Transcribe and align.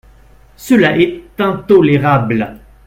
Cela 0.57 0.97
est 0.99 1.25
intolérable. 1.37 2.59